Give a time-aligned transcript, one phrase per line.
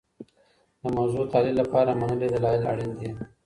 [0.81, 3.09] د موضوع تحلیل لپاره منلي دلایل اړین دي.